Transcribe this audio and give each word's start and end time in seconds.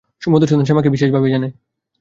মধুসূদন 0.31 0.63
শ্যামাকে 0.65 0.89
বিশেষ 0.89 1.09
ভাবেই 1.11 1.31
জানে। 1.31 1.47